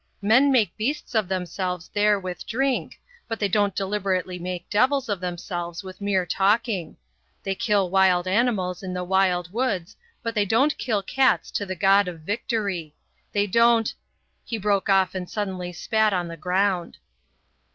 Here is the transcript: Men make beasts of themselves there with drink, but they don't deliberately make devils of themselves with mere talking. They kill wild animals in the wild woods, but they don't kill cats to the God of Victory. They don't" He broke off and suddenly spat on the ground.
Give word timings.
Men 0.23 0.51
make 0.51 0.75
beasts 0.77 1.13
of 1.13 1.27
themselves 1.27 1.87
there 1.93 2.19
with 2.19 2.47
drink, 2.47 2.99
but 3.27 3.39
they 3.39 3.47
don't 3.47 3.75
deliberately 3.75 4.39
make 4.39 4.67
devils 4.67 5.07
of 5.09 5.19
themselves 5.19 5.83
with 5.83 6.01
mere 6.01 6.25
talking. 6.25 6.97
They 7.43 7.53
kill 7.53 7.87
wild 7.91 8.27
animals 8.27 8.81
in 8.81 8.95
the 8.95 9.03
wild 9.03 9.53
woods, 9.53 9.95
but 10.23 10.33
they 10.33 10.43
don't 10.45 10.75
kill 10.79 11.03
cats 11.03 11.51
to 11.51 11.67
the 11.67 11.75
God 11.75 12.07
of 12.07 12.21
Victory. 12.21 12.95
They 13.31 13.45
don't" 13.45 13.93
He 14.43 14.57
broke 14.57 14.89
off 14.89 15.13
and 15.13 15.29
suddenly 15.29 15.71
spat 15.71 16.13
on 16.13 16.29
the 16.29 16.35
ground. 16.35 16.97